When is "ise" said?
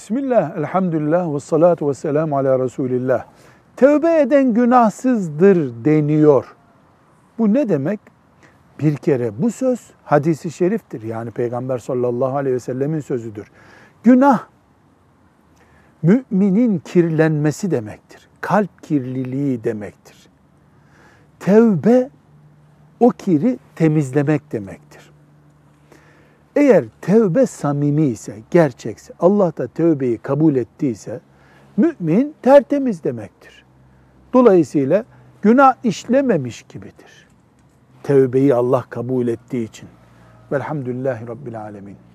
28.06-28.36